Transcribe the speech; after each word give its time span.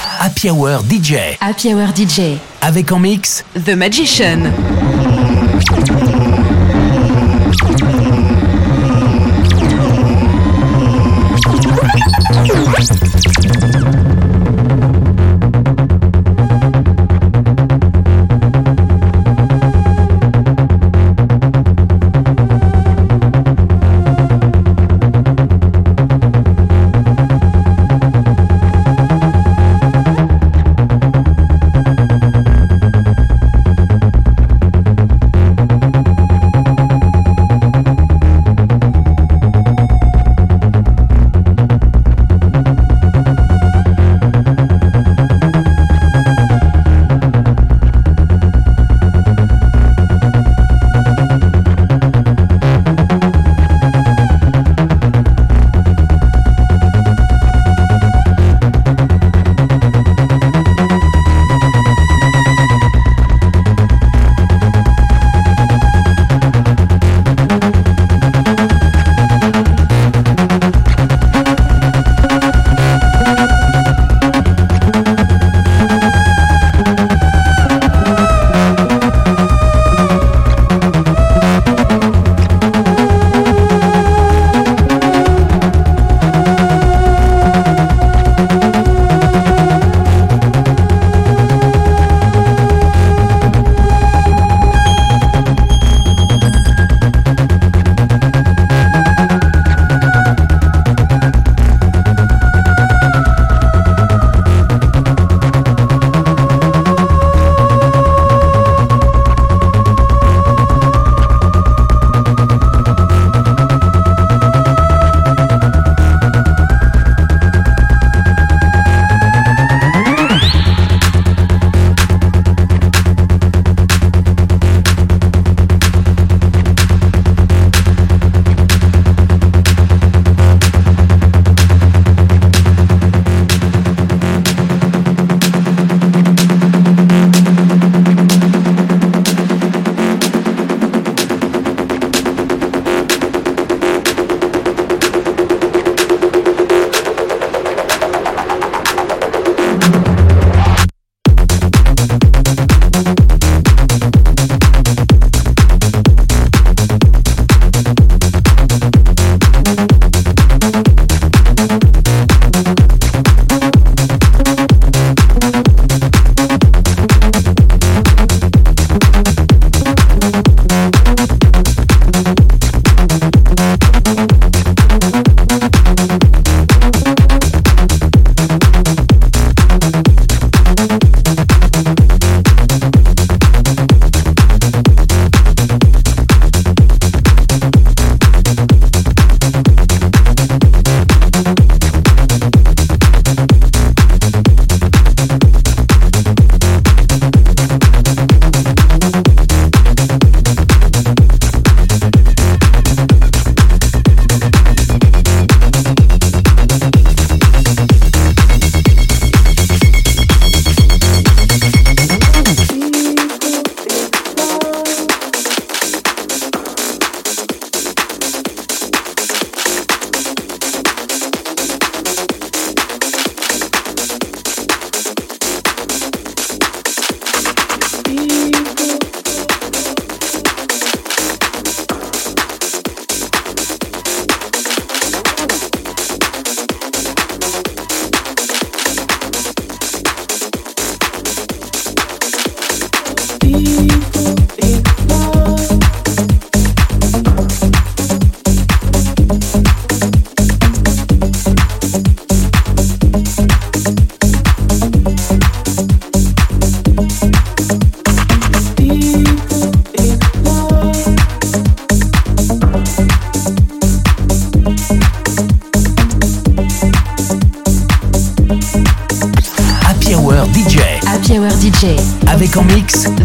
Happy 0.00 0.48
Hour 0.50 0.82
DJ. 0.88 1.36
Happy 1.40 1.74
Hour 1.74 1.88
DJ. 1.94 2.38
Avec 2.62 2.90
en 2.92 2.98
mix 2.98 3.44
The 3.54 3.70
Magician. 3.70 4.50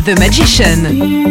The 0.06 0.16
Magician. 0.20 1.25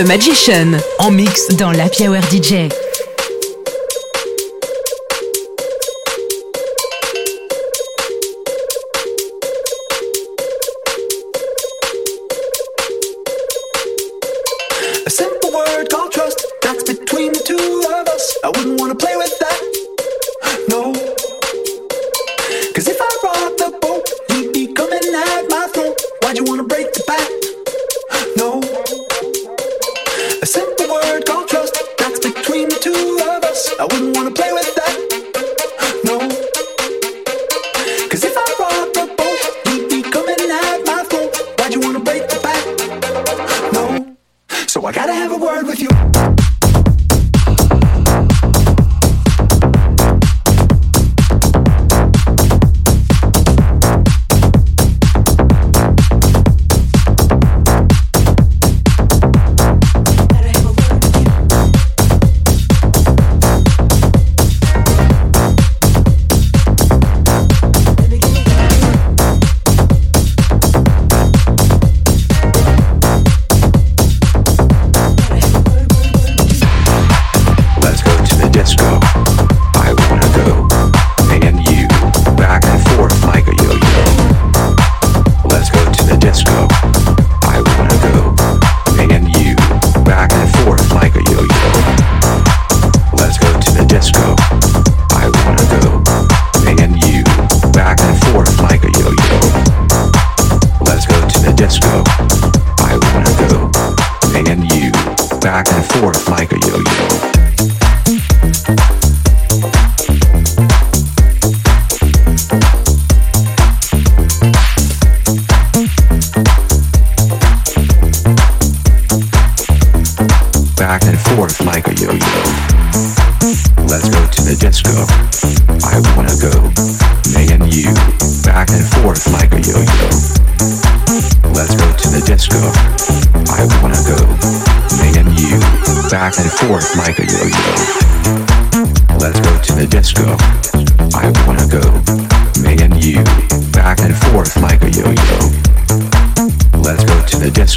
The 0.00 0.06
Magician 0.06 0.78
en 0.98 1.10
mix 1.10 1.48
dans 1.56 1.72
la 1.72 1.84
Hour 1.84 2.22
DJ. 2.32 2.79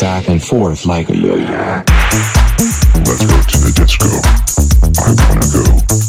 back 0.00 0.28
and 0.28 0.42
forth 0.42 0.86
like 0.86 1.10
a 1.10 1.16
yo-yo. 1.16 1.82
Let's 3.04 3.26
go 3.26 3.36
to 3.42 3.58
the 3.58 3.72
disco. 3.74 4.06
I 5.00 5.14
wanna 5.28 5.46
go. 5.52 6.03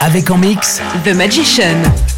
Avec 0.00 0.30
en 0.30 0.38
mix 0.38 0.80
The 1.04 1.14
Magician. 1.14 2.13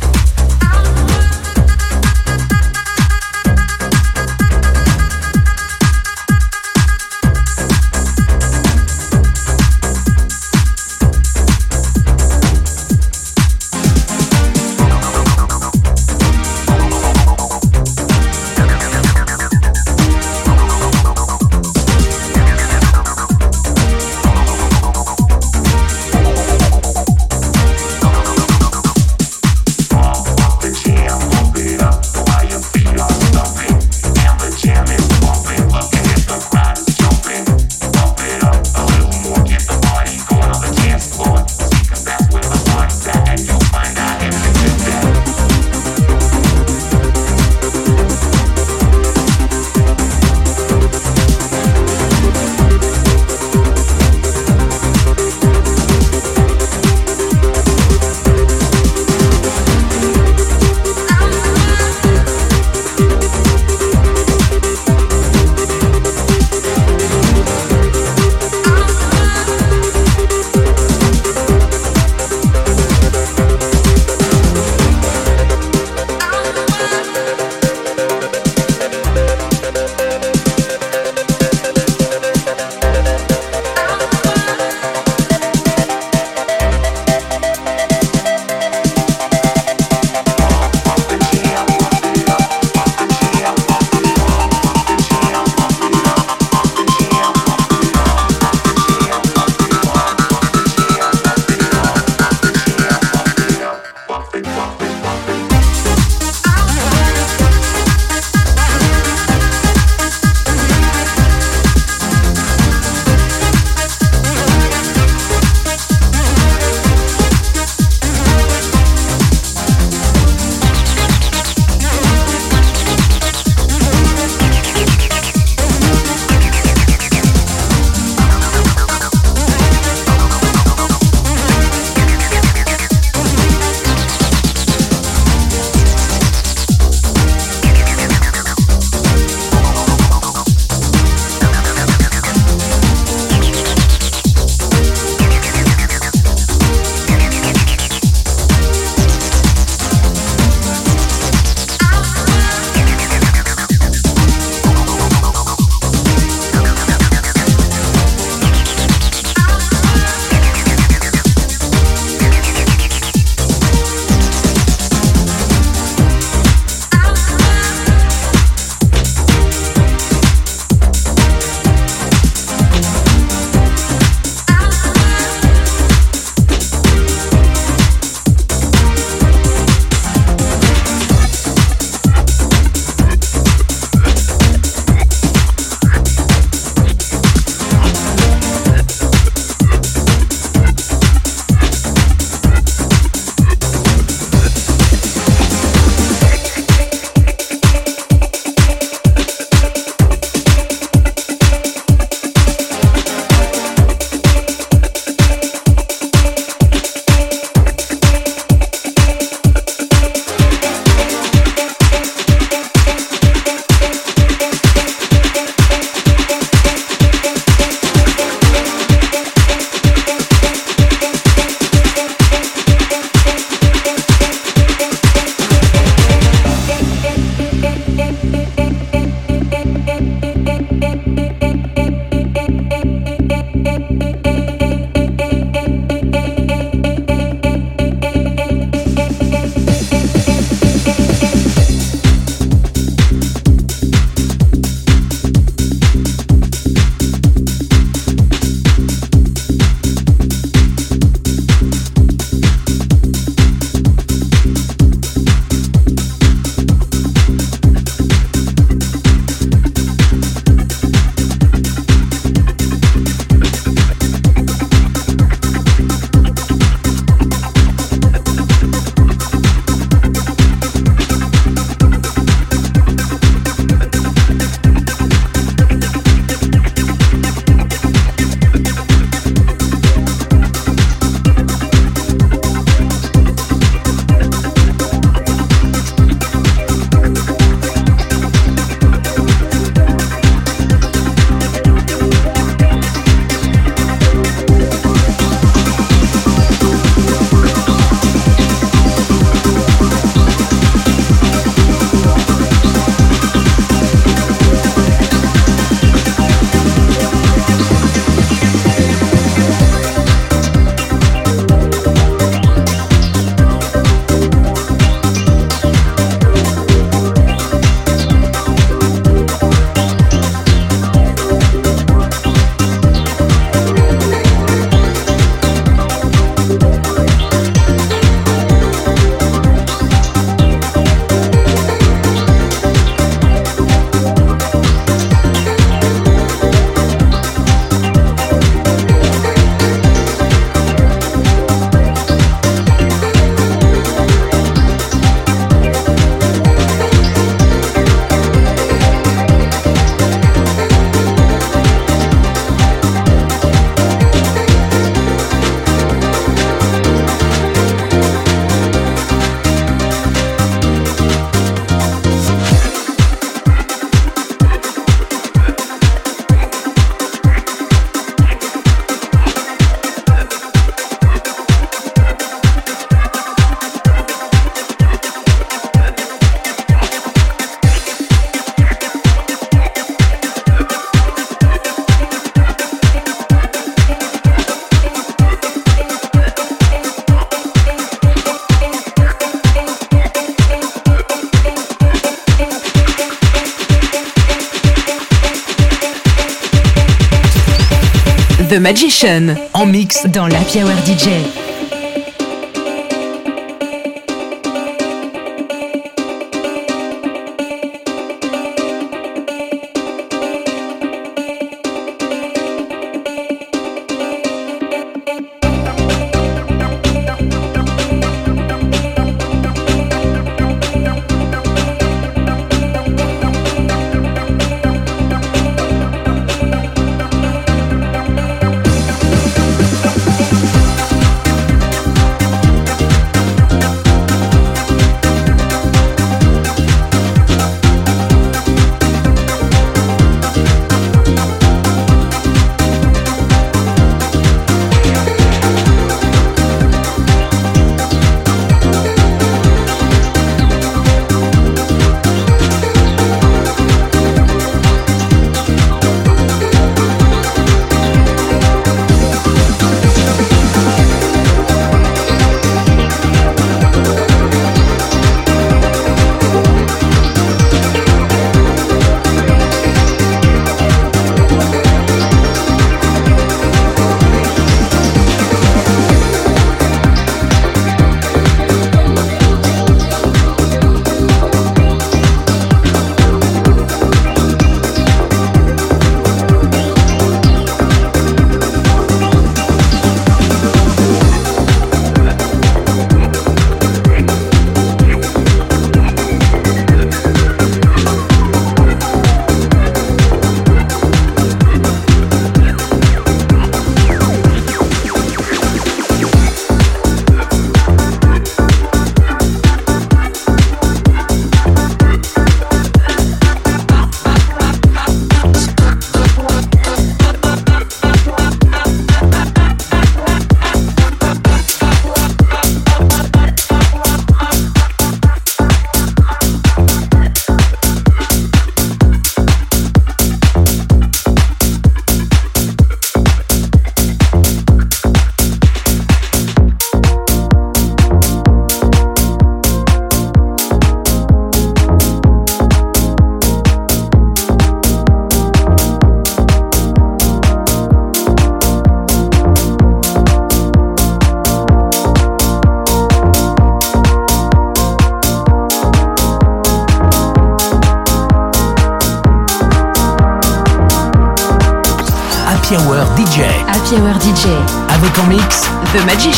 The 398.56 398.60
Magician. 398.60 399.36
En 399.52 399.66
mix 399.66 400.06
dans 400.06 400.26
la 400.28 400.38
Hour 400.38 400.72
DJ. 400.86 401.45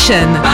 The 0.09 0.48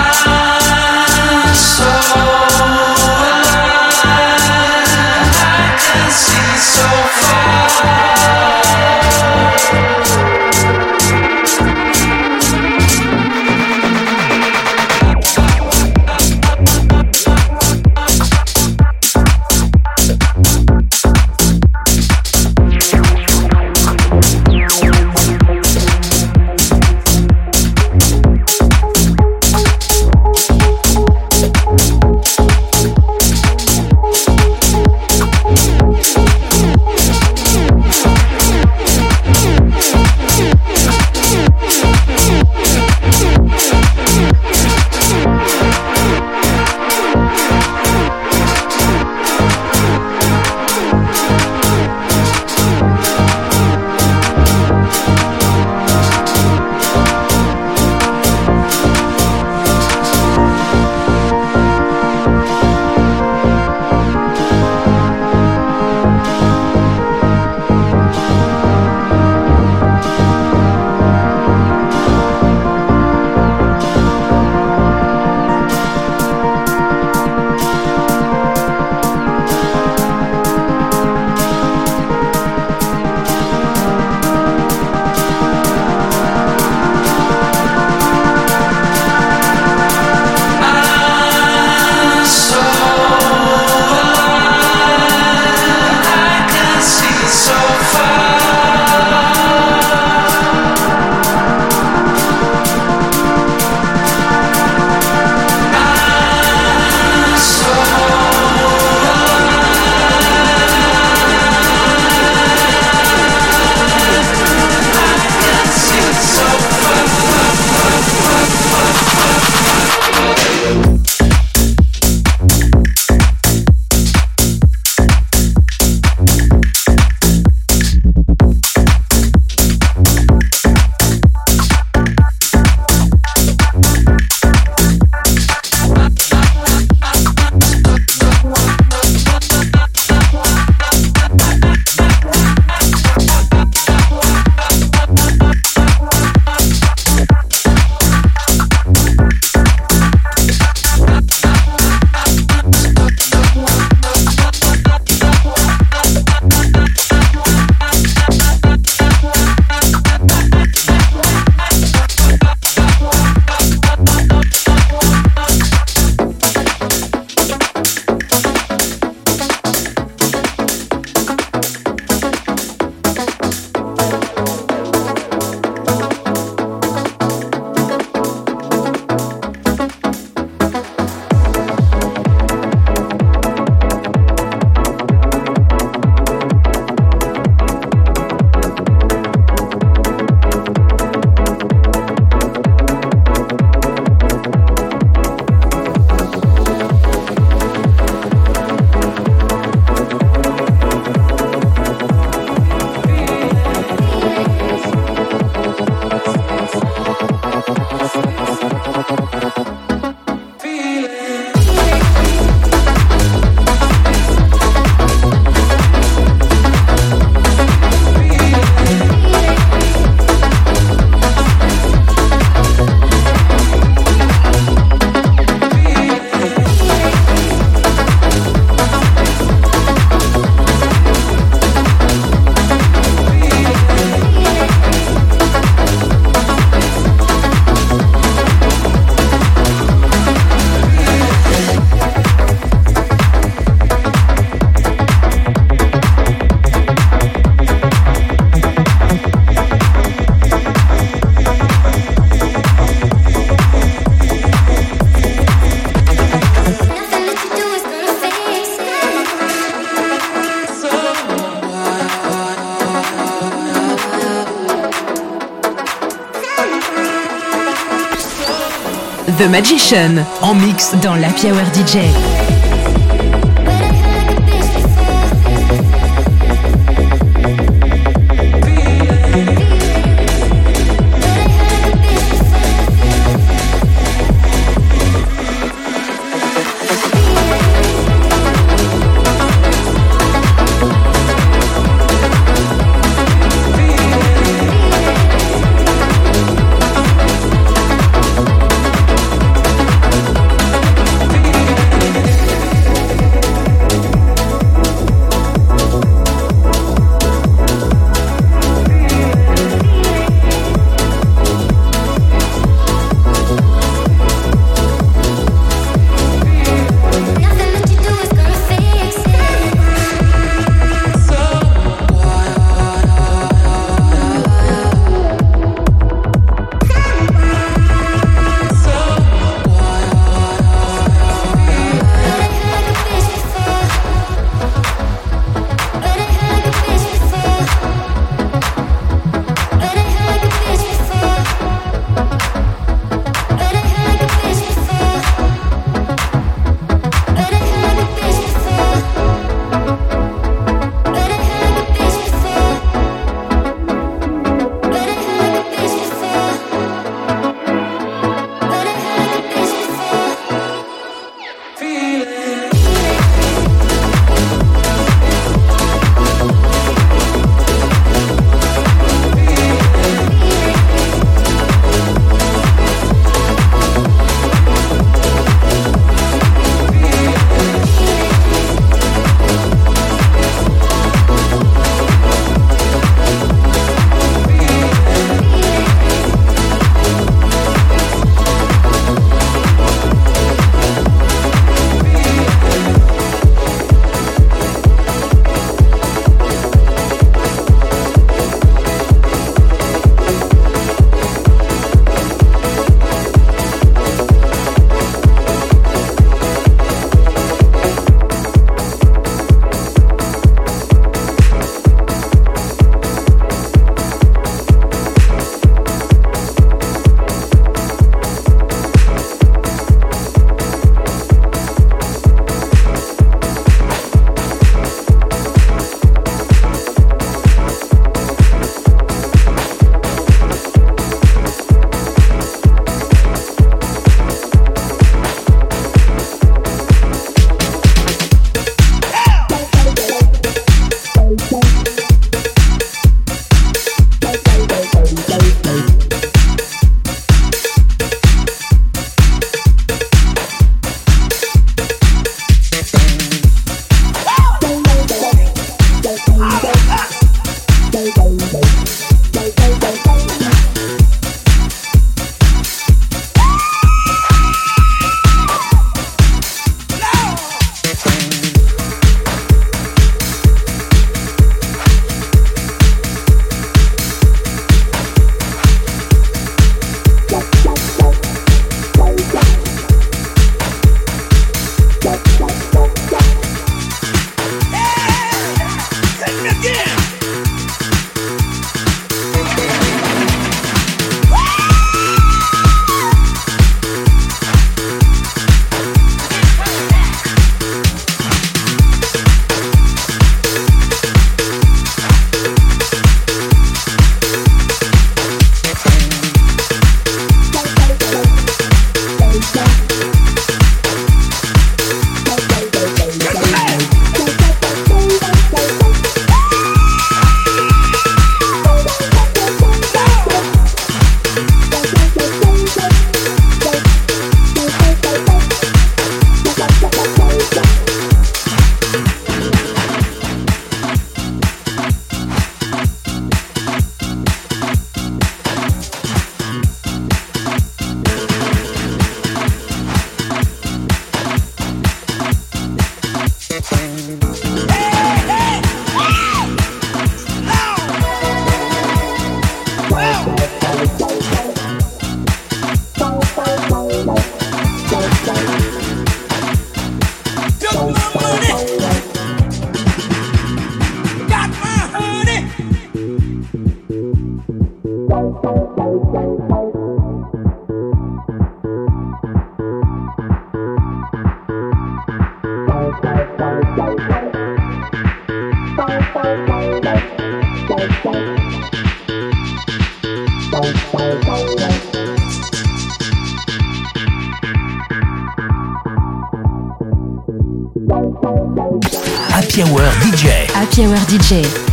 The 269.46 269.50
Magician, 269.50 270.26
en 270.42 270.56
mix 270.56 270.96
dans 271.04 271.14
la 271.14 271.28
Hour 271.28 271.66
DJ. 271.76 272.55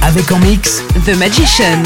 Avec 0.02 0.30
en 0.30 0.38
mix 0.38 0.82
The 1.04 1.16
Magician. 1.16 1.82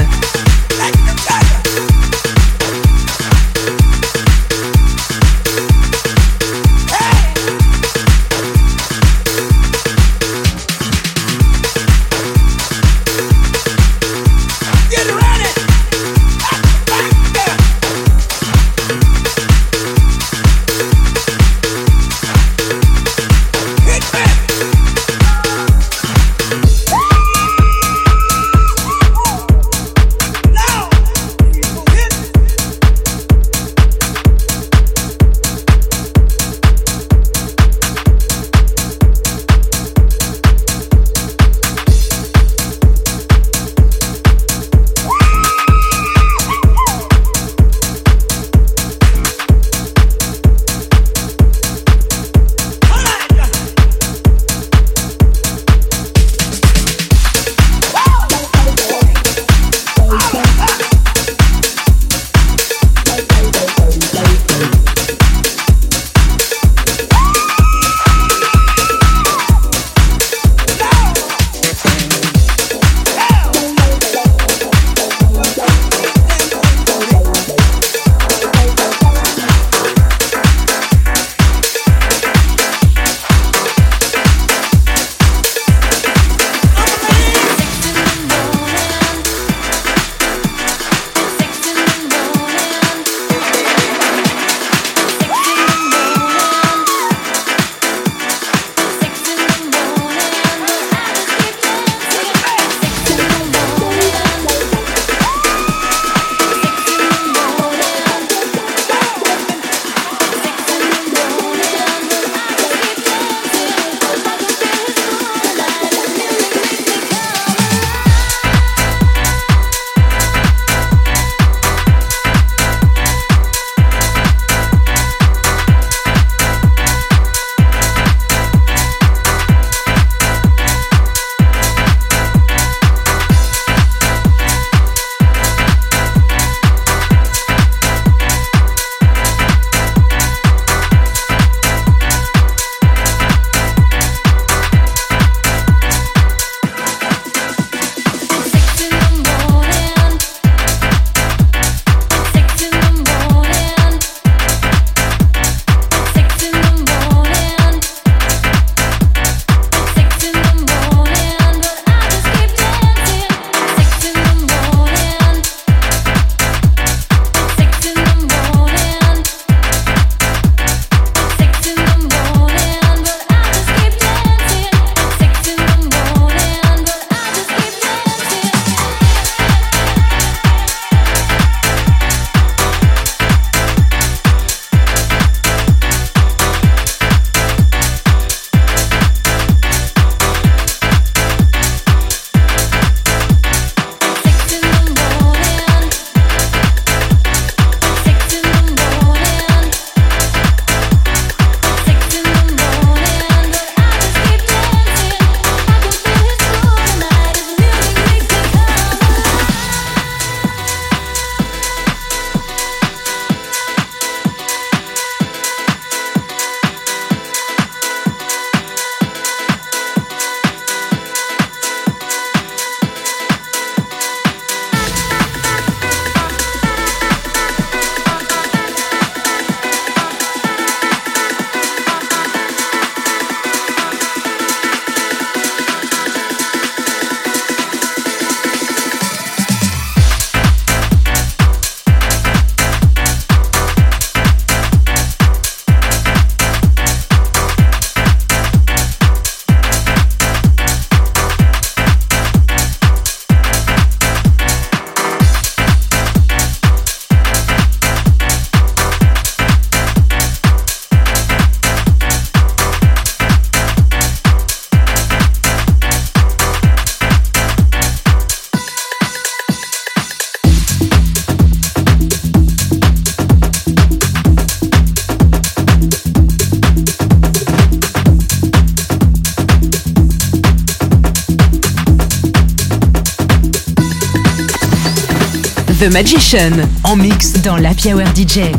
The 285.86 285.92
Magician 285.92 286.50
en 286.82 286.96
mix 286.96 287.34
dans 287.42 287.56
la 287.56 287.70
Hour 287.70 288.02
DJ. 288.16 288.50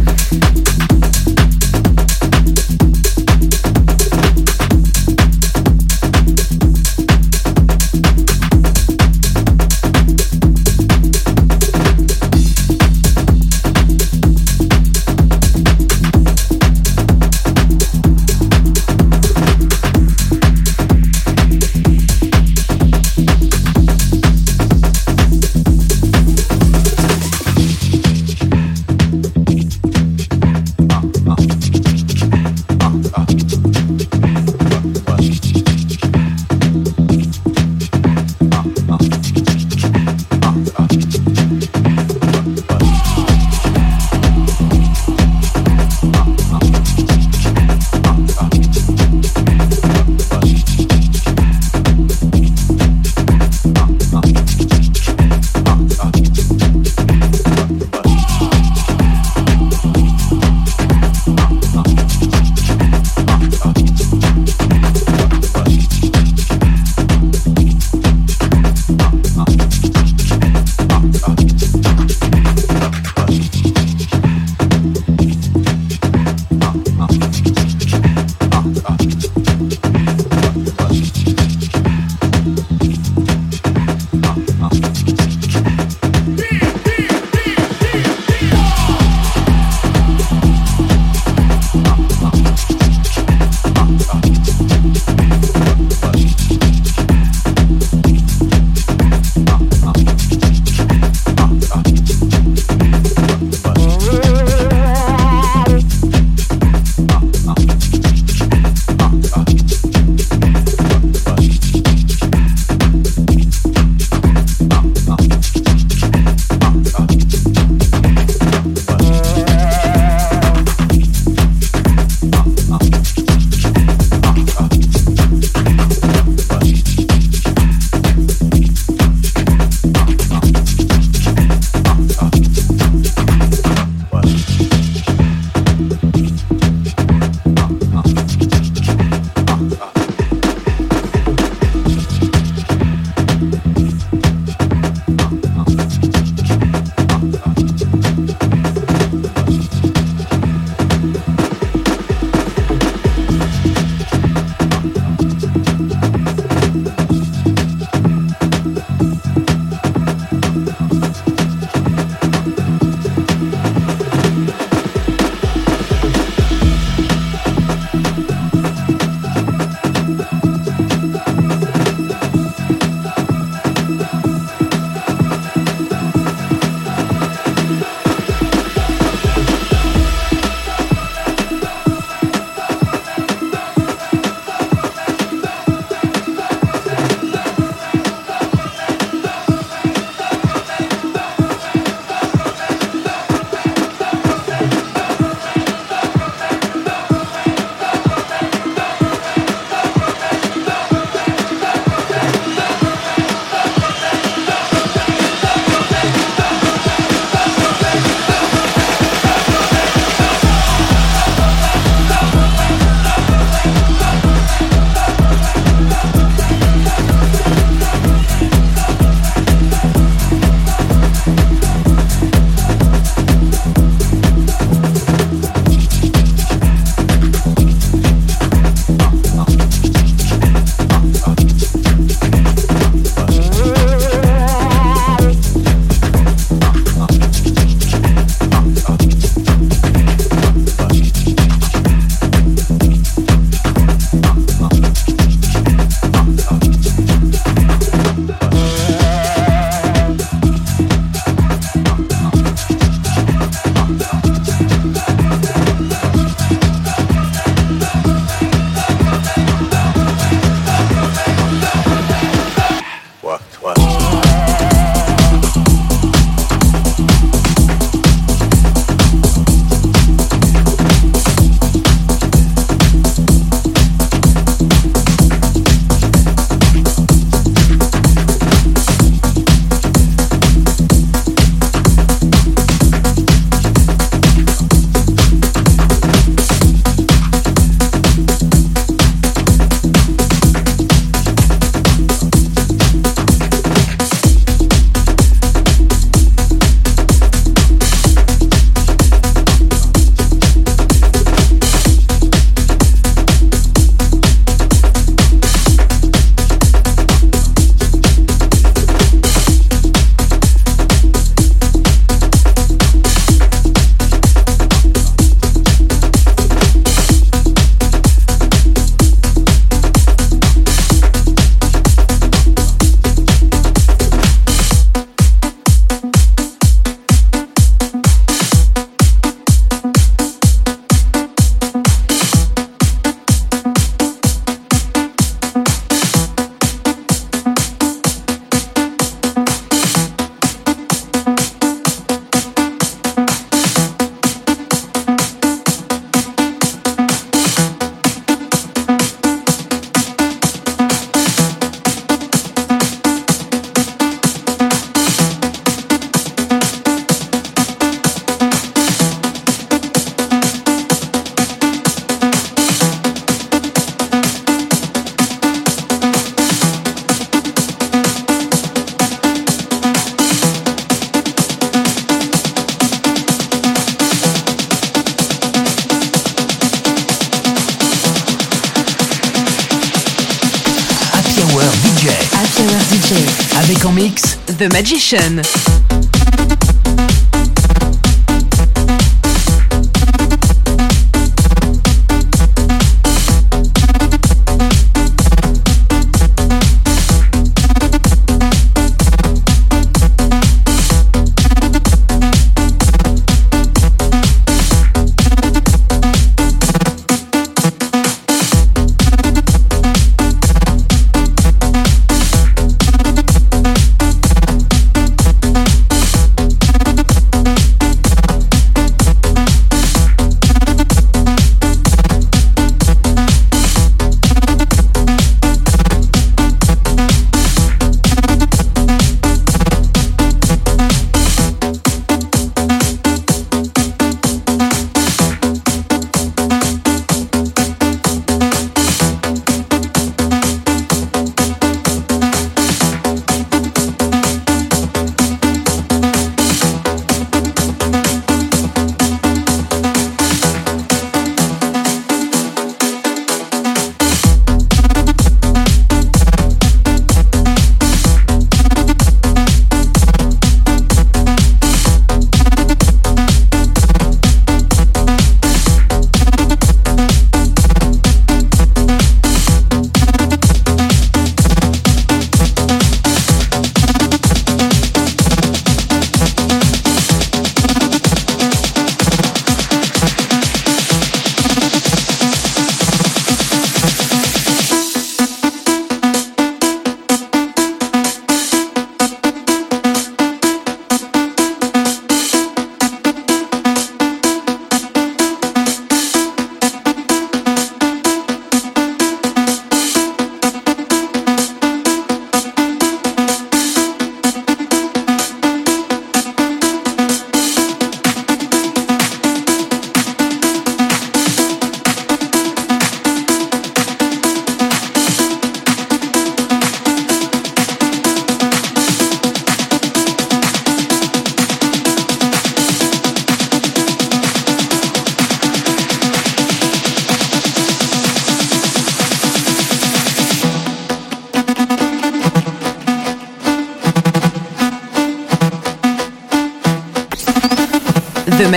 The 383.07 383.79
Magician. 383.79 384.35
The 384.57 384.67
Magician 384.67 386.06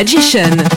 en 0.03 0.70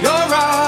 You're 0.00 0.12
right. 0.12 0.67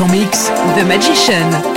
En 0.00 0.08
mix 0.08 0.50
The 0.76 0.84
Magician. 0.84 1.69